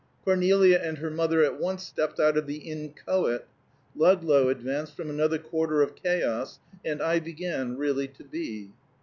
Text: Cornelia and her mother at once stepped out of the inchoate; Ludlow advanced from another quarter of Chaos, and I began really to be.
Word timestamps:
Cornelia 0.25 0.79
and 0.79 0.97
her 0.97 1.11
mother 1.11 1.43
at 1.43 1.59
once 1.59 1.83
stepped 1.83 2.19
out 2.19 2.35
of 2.35 2.47
the 2.47 2.55
inchoate; 2.57 3.45
Ludlow 3.95 4.49
advanced 4.49 4.97
from 4.97 5.11
another 5.11 5.37
quarter 5.37 5.83
of 5.83 5.93
Chaos, 5.95 6.57
and 6.83 7.03
I 7.03 7.19
began 7.19 7.77
really 7.77 8.07
to 8.07 8.23
be. 8.23 8.71